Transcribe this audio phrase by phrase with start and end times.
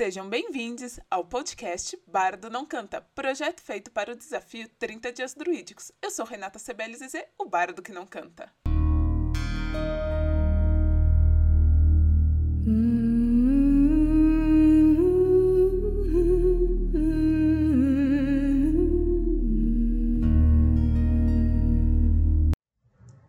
[0.00, 5.92] Sejam bem-vindos ao podcast Bardo Não Canta, projeto feito para o desafio 30 Dias Druídicos.
[6.00, 8.50] Eu sou Renata Sebelize, o bardo que não canta.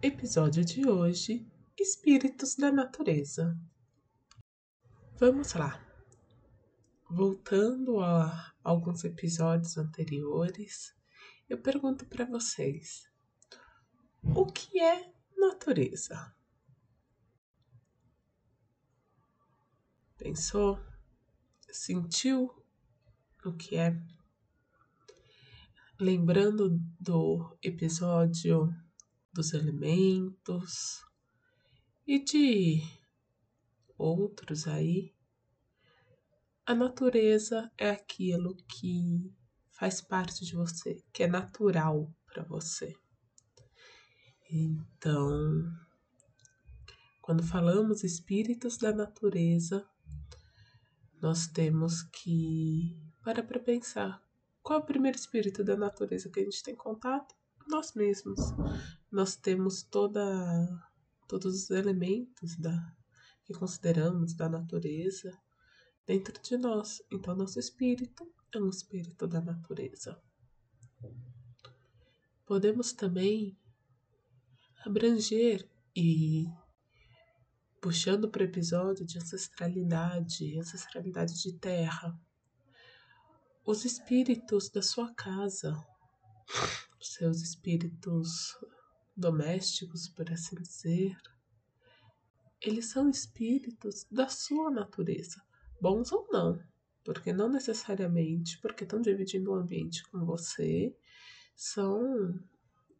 [0.00, 1.44] Episódio de hoje:
[1.76, 3.58] Espíritos da Natureza.
[5.18, 5.91] Vamos lá.
[7.14, 10.96] Voltando a alguns episódios anteriores,
[11.46, 13.06] eu pergunto para vocês:
[14.22, 16.34] o que é natureza?
[20.16, 20.82] Pensou?
[21.70, 22.50] Sentiu
[23.44, 23.94] o que é?
[26.00, 28.74] Lembrando do episódio
[29.34, 31.04] dos elementos
[32.06, 32.80] e de
[33.98, 35.14] outros aí,
[36.66, 39.32] a natureza é aquilo que
[39.70, 42.94] faz parte de você, que é natural para você.
[44.50, 45.64] Então,
[47.20, 49.86] quando falamos espíritos da natureza,
[51.20, 54.22] nós temos que parar para pensar
[54.62, 57.34] qual é o primeiro espírito da natureza que a gente tem contato?
[57.66, 58.38] Nós mesmos.
[59.10, 60.22] Nós temos toda,
[61.28, 62.94] todos os elementos da,
[63.44, 65.36] que consideramos da natureza
[66.06, 67.02] dentro de nós.
[67.10, 70.20] Então, nosso espírito é um espírito da natureza.
[72.44, 73.58] Podemos também
[74.84, 76.46] abranger e
[77.80, 82.16] puxando para o episódio de ancestralidade, ancestralidade de terra,
[83.64, 85.74] os espíritos da sua casa,
[87.00, 88.56] seus espíritos
[89.16, 91.16] domésticos, por assim dizer,
[92.60, 95.42] eles são espíritos da sua natureza,
[95.82, 96.62] bons ou não,
[97.04, 100.96] porque não necessariamente porque estão dividindo o ambiente com você
[101.56, 102.38] são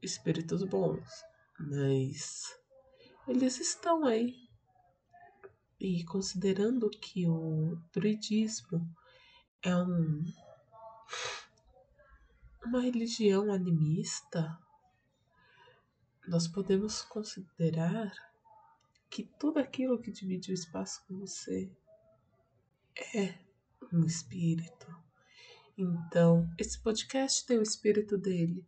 [0.00, 1.06] espíritos bons,
[1.58, 2.58] mas
[3.28, 4.48] eles estão aí.
[5.78, 8.80] E considerando que o druidismo
[9.62, 10.24] é um,
[12.64, 14.58] uma religião animista,
[16.26, 18.10] nós podemos considerar
[19.10, 21.70] que tudo aquilo que divide o espaço com você
[23.14, 23.34] é
[23.92, 24.86] um espírito.
[25.76, 28.66] Então, esse podcast tem o espírito dele,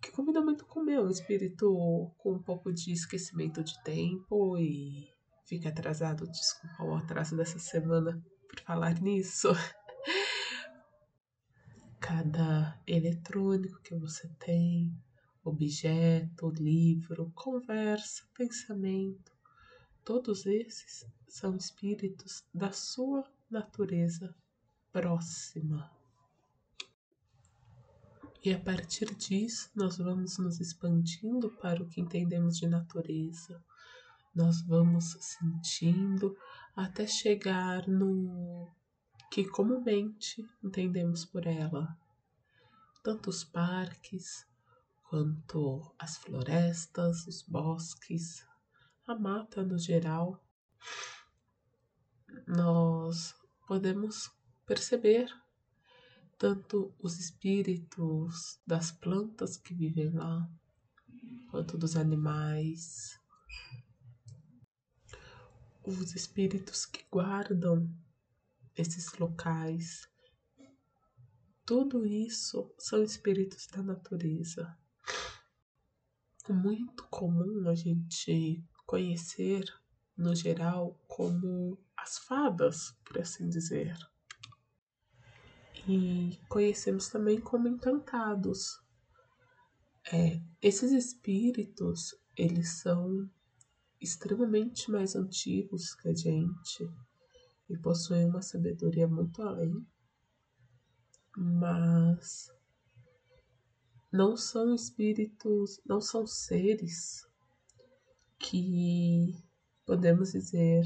[0.00, 4.58] que combina muito com o meu, um espírito com um pouco de esquecimento de tempo
[4.58, 5.12] e
[5.44, 6.28] fica atrasado.
[6.28, 9.48] Desculpa o atraso dessa semana por falar nisso.
[12.00, 14.92] Cada eletrônico que você tem,
[15.44, 19.31] objeto, livro, conversa, pensamento,
[20.04, 24.34] todos esses são espíritos da sua natureza
[24.90, 25.90] próxima.
[28.44, 33.62] E a partir disso, nós vamos nos expandindo para o que entendemos de natureza,
[34.34, 36.36] nós vamos sentindo
[36.74, 38.68] até chegar no
[39.30, 41.96] que comumente entendemos por ela.
[43.02, 44.46] Tanto os parques,
[45.08, 48.44] quanto as florestas, os bosques,
[49.06, 50.42] a mata no geral,
[52.46, 53.34] nós
[53.66, 54.30] podemos
[54.66, 55.28] perceber
[56.38, 60.50] tanto os espíritos das plantas que vivem lá,
[61.50, 63.18] quanto dos animais,
[65.84, 67.88] os espíritos que guardam
[68.76, 70.08] esses locais.
[71.64, 74.76] Tudo isso são espíritos da natureza
[76.50, 79.64] muito comum a gente conhecer,
[80.14, 83.96] no geral, como as fadas, por assim dizer.
[85.88, 88.82] E conhecemos também como encantados.
[90.12, 93.30] É, esses espíritos, eles são
[93.98, 96.86] extremamente mais antigos que a gente
[97.70, 99.86] e possuem uma sabedoria muito além,
[101.34, 102.52] mas
[104.12, 107.31] não são espíritos, não são seres
[108.42, 109.34] que
[109.86, 110.84] podemos dizer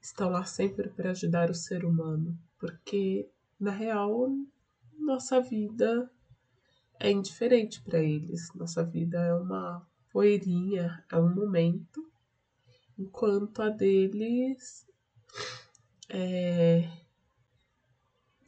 [0.00, 3.28] estão lá sempre para ajudar o ser humano, porque
[3.58, 4.30] na real
[4.98, 6.10] nossa vida
[7.00, 12.06] é indiferente para eles, nossa vida é uma poeirinha, é um momento,
[12.98, 14.86] enquanto a deles
[16.08, 16.88] é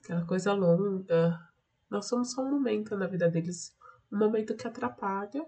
[0.03, 1.41] aquela coisa longa,
[1.89, 3.75] nós somos só um momento na vida deles,
[4.13, 5.47] um momento que atrapalha,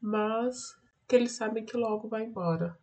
[0.00, 0.77] mas
[1.08, 2.78] que eles sabem que logo vai embora.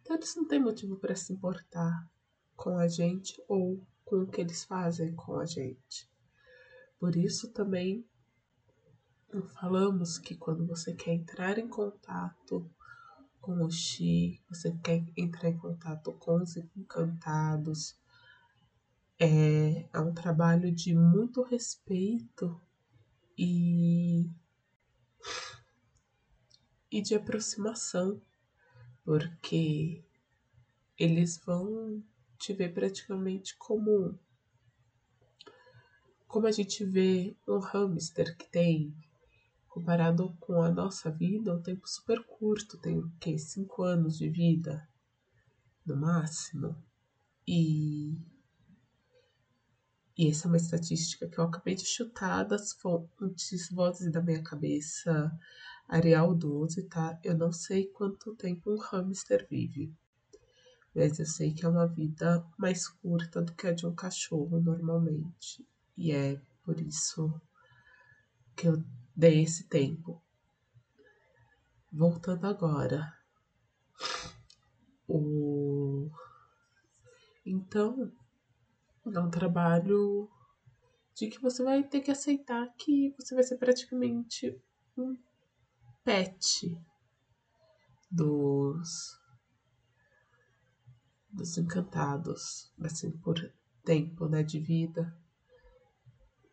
[0.00, 2.08] Então eles não têm motivo para se importar.
[2.56, 6.10] com a gente ou com o que eles fazem com a gente.
[6.98, 8.04] Por isso também
[9.60, 12.68] falamos que quando você quer entrar em contato
[13.40, 17.96] com o Xi, você quer entrar em contato com os encantados,
[19.18, 22.60] é, é um trabalho de muito respeito
[23.36, 24.28] e,
[26.90, 28.20] e de aproximação,
[29.04, 30.04] porque
[30.98, 32.02] eles vão
[32.38, 34.18] te ver praticamente como
[36.26, 38.94] como a gente vê um hamster que tem
[39.66, 43.38] comparado com a nossa vida, um tempo super curto, tem o quê?
[43.38, 44.86] Cinco anos de vida,
[45.86, 46.76] no máximo.
[47.46, 48.18] E,
[50.18, 54.42] e essa é uma estatística que eu acabei de chutar das fontes vozes da minha
[54.42, 55.32] cabeça,
[55.88, 57.18] Arial 12, tá?
[57.24, 59.90] Eu não sei quanto tempo um hamster vive,
[60.94, 64.60] mas eu sei que é uma vida mais curta do que a de um cachorro
[64.60, 65.66] normalmente.
[65.96, 67.40] E é por isso
[68.54, 68.84] que eu
[69.16, 70.22] dei esse tempo.
[71.90, 73.16] Voltando agora.
[75.08, 76.10] O...
[77.46, 78.12] Então,
[79.06, 80.28] é um trabalho
[81.14, 84.60] de que você vai ter que aceitar que você vai ser praticamente
[84.96, 85.16] um
[86.08, 86.74] pet
[88.10, 89.20] dos
[91.30, 93.36] dos encantados, assim, por
[93.84, 95.14] tempo, né, de vida.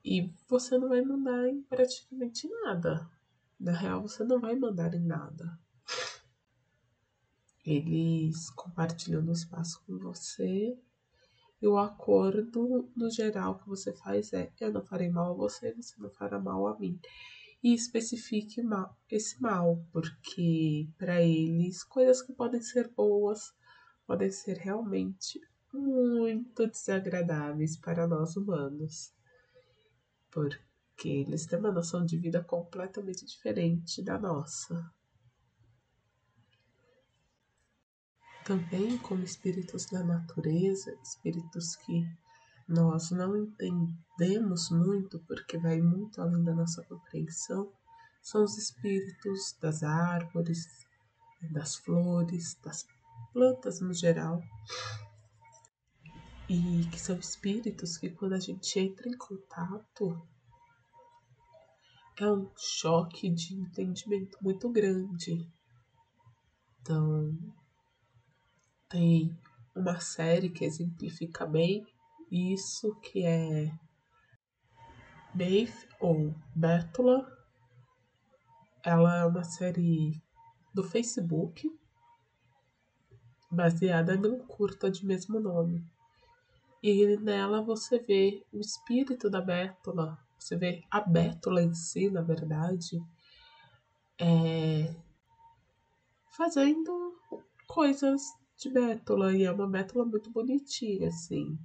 [0.03, 3.09] E você não vai mandar em praticamente nada.
[3.57, 5.57] Na real, você não vai mandar em nada.
[7.65, 10.77] Eles compartilham o espaço com você.
[11.61, 15.73] E o acordo, no geral, que você faz é: eu não farei mal a você,
[15.73, 16.99] você não fará mal a mim.
[17.65, 18.61] E especifique
[19.09, 23.53] esse mal, porque para eles, coisas que podem ser boas
[24.05, 25.41] podem ser realmente
[25.73, 29.15] muito desagradáveis para nós humanos
[30.35, 34.93] porque eles têm uma noção de vida completamente diferente da nossa.
[38.43, 42.05] Também como espíritos da natureza, espíritos que
[42.67, 47.71] nós não entendemos muito, porque vai muito além da nossa compreensão,
[48.21, 50.65] são os espíritos das árvores,
[51.51, 52.85] das flores, das
[53.31, 54.41] plantas no geral.
[56.49, 60.27] E que são espíritos que quando a gente entra em contato
[62.17, 65.47] é um choque de entendimento muito grande.
[66.81, 67.37] Então,
[68.87, 69.37] tem
[69.75, 71.85] uma série que exemplifica bem
[72.35, 73.71] isso, que é
[75.33, 77.25] Maeve ou Bétula.
[78.83, 80.21] Ela é uma série
[80.73, 81.71] do Facebook,
[83.49, 85.83] baseada num curta de mesmo nome.
[86.83, 92.21] E nela você vê o espírito da Bétula, você vê a Bétula em si, na
[92.21, 93.01] verdade,
[94.19, 94.93] é,
[96.31, 97.17] fazendo
[97.65, 98.21] coisas
[98.57, 99.33] de Bétula.
[99.33, 101.57] E é uma Bétula muito bonitinha, assim.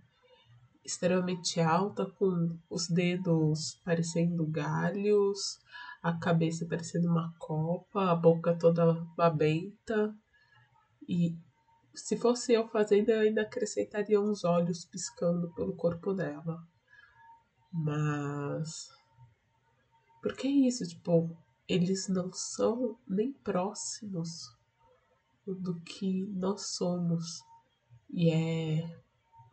[0.84, 5.60] Extremamente alta, com os dedos parecendo galhos,
[6.02, 10.14] a cabeça parecendo uma copa, a boca toda babenta.
[11.06, 11.36] E
[11.94, 16.62] se fosse eu fazendo, eu ainda acrescentaria uns olhos piscando pelo corpo dela.
[17.72, 18.88] Mas.
[20.22, 20.86] Por que isso?
[20.86, 21.36] Tipo,
[21.68, 24.50] eles não são nem próximos
[25.46, 27.42] do que nós somos.
[28.10, 29.00] E é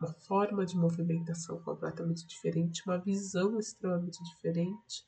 [0.00, 5.04] uma forma de movimentação completamente diferente, uma visão extremamente diferente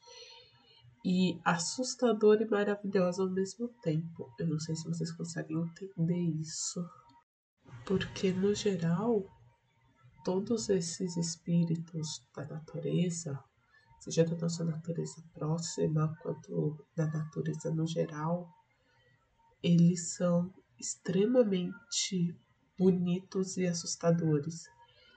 [1.05, 4.33] e assustadora e maravilhosa ao mesmo tempo.
[4.39, 6.85] Eu não sei se vocês conseguem entender isso.
[7.87, 9.25] Porque, no geral,
[10.25, 13.43] todos esses espíritos da natureza,
[14.01, 18.49] seja da nossa natureza próxima quanto da natureza no geral,
[19.63, 22.37] eles são extremamente
[22.79, 24.65] bonitos e assustadores.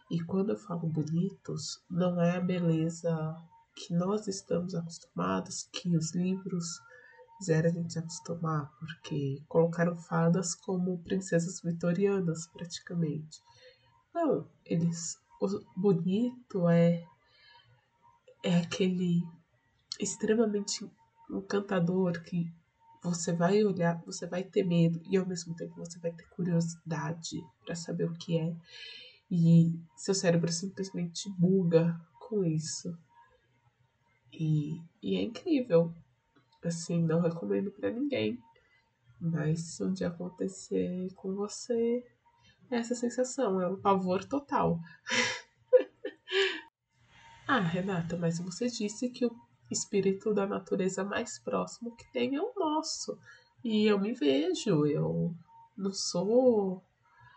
[0.09, 3.35] E quando eu falo bonitos, não é a beleza
[3.75, 6.79] que nós estamos acostumados, que os livros
[7.37, 13.41] fizeram a gente acostumar, porque colocaram fadas como princesas vitorianas, praticamente.
[14.13, 15.17] Não, eles.
[15.41, 17.03] O bonito é.
[18.45, 19.23] É aquele
[19.97, 20.85] extremamente
[21.29, 22.51] encantador que
[23.01, 27.41] você vai olhar, você vai ter medo e ao mesmo tempo você vai ter curiosidade
[27.65, 28.53] para saber o que é.
[29.35, 32.95] E seu cérebro simplesmente buga com isso.
[34.31, 35.91] E, e é incrível
[36.63, 38.37] assim, não recomendo para ninguém.
[39.19, 42.05] Mas se um dia acontecer com você,
[42.69, 44.79] essa sensação, é um pavor total.
[47.47, 49.35] ah, Renata, mas você disse que o
[49.71, 53.17] espírito da natureza mais próximo que tem é o nosso.
[53.63, 55.33] E eu me vejo, eu
[55.75, 56.83] não sou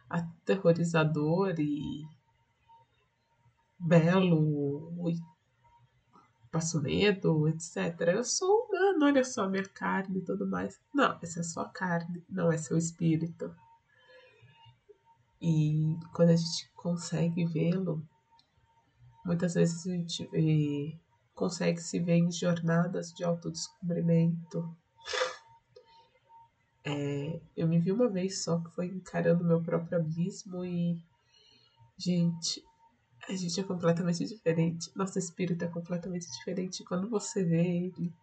[0.09, 2.05] aterrorizador e
[3.79, 5.17] belo e
[6.51, 8.01] passo medo, etc.
[8.15, 10.81] Eu sou humano, olha só minha carne e tudo mais.
[10.95, 13.55] Não, essa é sua carne, não é seu espírito.
[15.41, 18.03] E quando a gente consegue vê-lo,
[19.25, 20.99] muitas vezes a gente vê,
[21.35, 24.75] consegue se ver em jornadas de autodescobrimento.
[26.89, 30.97] É, eu me vi uma vez só que foi encarando meu próprio abismo e,
[31.99, 32.65] gente,
[33.29, 34.93] a gente é completamente diferente.
[34.95, 36.85] Nosso espírito é completamente diferente.
[36.85, 38.15] Quando você vê ele,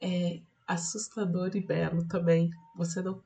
[0.00, 2.50] é assustador e belo também.
[2.74, 3.22] Você não.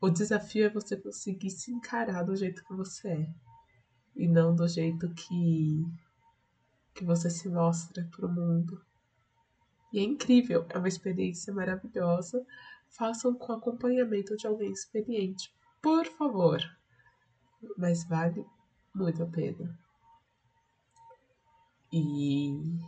[0.00, 3.34] O desafio é você conseguir se encarar do jeito que você é.
[4.16, 5.84] E não do jeito que,
[6.94, 8.82] que você se mostra para o mundo.
[9.92, 12.46] E é incrível, é uma experiência maravilhosa.
[12.90, 16.60] Façam com acompanhamento de alguém experiente, por favor.
[17.76, 18.44] Mas vale
[18.94, 19.78] muito a pena.
[21.92, 22.78] E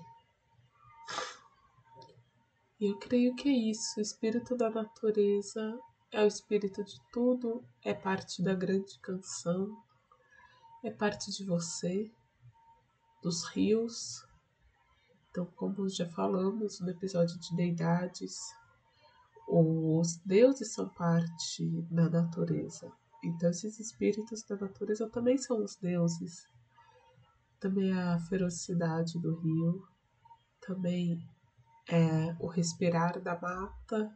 [2.80, 3.98] eu creio que é isso.
[3.98, 5.78] O espírito da natureza
[6.10, 9.76] é o espírito de tudo, é parte da grande canção,
[10.84, 12.10] é parte de você,
[13.22, 14.26] dos rios.
[15.30, 18.36] Então, como já falamos no episódio de deidades,
[19.48, 22.90] os deuses são parte da natureza.
[23.22, 26.46] Então, esses espíritos da natureza também são os deuses.
[27.60, 29.86] Também a ferocidade do rio,
[30.60, 31.24] também
[31.88, 34.12] é o respirar da mata,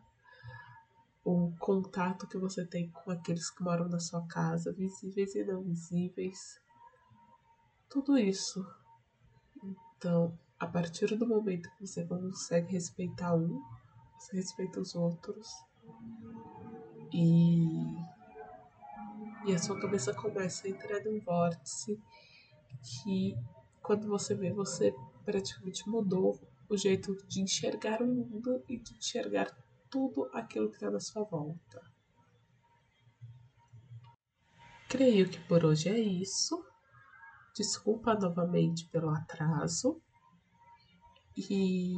[1.25, 5.63] o contato que você tem com aqueles que moram na sua casa, visíveis e não
[5.63, 6.61] visíveis.
[7.89, 8.65] Tudo isso.
[9.97, 13.61] Então, a partir do momento que você consegue respeitar um,
[14.19, 15.49] você respeita os outros.
[17.13, 17.97] E
[19.47, 21.97] e a sua cabeça começa a entrar num vórtice
[22.83, 23.37] que,
[23.81, 24.93] quando você vê, você
[25.25, 29.57] praticamente mudou o jeito de enxergar o mundo e de enxergar
[29.89, 31.81] tudo aquilo que está na sua volta.
[34.89, 36.65] Creio que por hoje é isso.
[37.55, 40.03] Desculpa novamente pelo atraso.
[41.37, 41.95] E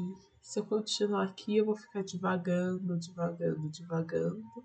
[0.49, 4.64] se eu continuar aqui, eu vou ficar divagando, divagando, divagando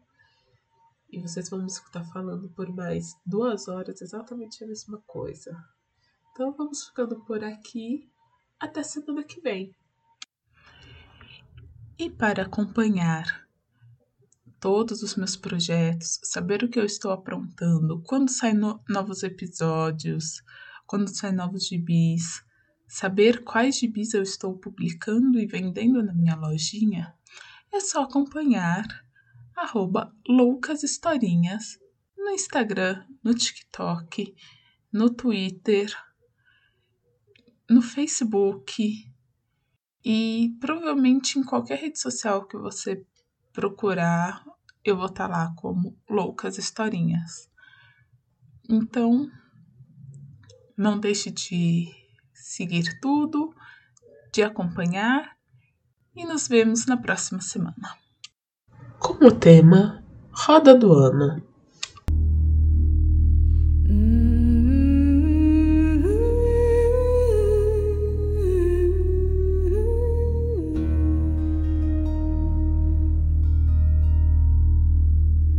[1.12, 5.62] e vocês vão me escutar falando por mais duas horas exatamente a mesma coisa.
[6.32, 8.10] Então vamos ficando por aqui.
[8.58, 9.76] Até semana que vem.
[12.00, 13.46] E para acompanhar
[14.62, 20.42] todos os meus projetos, saber o que eu estou aprontando, quando saem no novos episódios,
[20.88, 22.42] quando saem novos gibis,
[22.94, 27.12] saber quais gibis eu estou publicando e vendendo na minha lojinha,
[27.72, 28.86] é só acompanhar
[29.56, 31.80] arroba Loucas Historinhas
[32.16, 34.36] no Instagram, no TikTok,
[34.92, 35.92] no Twitter,
[37.68, 39.12] no Facebook
[40.06, 43.04] e provavelmente em qualquer rede social que você
[43.52, 44.46] procurar,
[44.86, 47.50] eu vou estar tá lá como Loucas Historinhas.
[48.70, 49.28] Então,
[50.78, 52.03] não deixe de
[52.44, 53.54] seguir tudo,
[54.32, 55.38] de acompanhar
[56.16, 58.04] e nos vemos na próxima semana
[59.04, 61.44] como tema Roda do Ano.